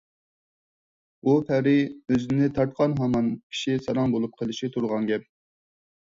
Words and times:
ئۇ 1.25 1.33
پەرى 1.49 1.73
ئۆزىنى 2.15 2.47
تارتقان 2.55 2.95
ھامان 3.01 3.27
كىشى 3.51 3.75
ساراڭ 3.89 4.15
بولۇپ 4.17 4.33
قېلىشى 4.41 4.71
تۇرغان 4.77 5.05
گەپ. 5.11 5.29